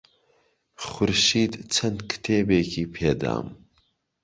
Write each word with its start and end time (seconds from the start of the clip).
خورشید 0.85 1.51
چەند 1.73 1.97
کتێبێکی 2.11 2.83
پێدام. 2.95 3.47